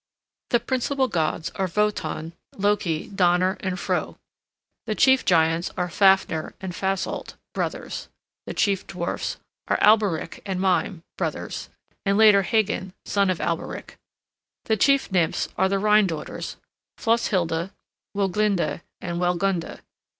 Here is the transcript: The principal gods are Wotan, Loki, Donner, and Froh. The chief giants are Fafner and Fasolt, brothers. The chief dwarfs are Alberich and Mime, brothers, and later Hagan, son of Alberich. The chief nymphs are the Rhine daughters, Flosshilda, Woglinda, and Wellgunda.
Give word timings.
The 0.49 0.59
principal 0.59 1.07
gods 1.07 1.51
are 1.53 1.67
Wotan, 1.75 2.33
Loki, 2.57 3.07
Donner, 3.09 3.57
and 3.59 3.75
Froh. 3.77 4.17
The 4.87 4.95
chief 4.95 5.23
giants 5.25 5.69
are 5.77 5.89
Fafner 5.89 6.55
and 6.59 6.73
Fasolt, 6.73 7.35
brothers. 7.53 8.09
The 8.47 8.55
chief 8.55 8.87
dwarfs 8.87 9.37
are 9.67 9.77
Alberich 9.77 10.41
and 10.43 10.59
Mime, 10.59 11.03
brothers, 11.19 11.69
and 12.03 12.17
later 12.17 12.41
Hagan, 12.41 12.93
son 13.05 13.29
of 13.29 13.37
Alberich. 13.37 13.95
The 14.65 14.75
chief 14.75 15.11
nymphs 15.11 15.49
are 15.55 15.69
the 15.69 15.77
Rhine 15.77 16.07
daughters, 16.07 16.57
Flosshilda, 16.97 17.69
Woglinda, 18.15 18.81
and 19.01 19.19
Wellgunda. 19.21 19.81